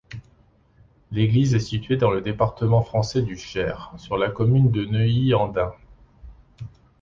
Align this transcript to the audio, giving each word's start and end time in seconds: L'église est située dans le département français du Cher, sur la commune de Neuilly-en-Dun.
L'église 1.11 1.53
est 1.53 1.59
située 1.59 1.95
dans 1.97 2.09
le 2.09 2.21
département 2.21 2.81
français 2.81 3.21
du 3.21 3.37
Cher, 3.37 3.91
sur 3.97 4.17
la 4.17 4.31
commune 4.31 4.71
de 4.71 4.85
Neuilly-en-Dun. 4.85 5.73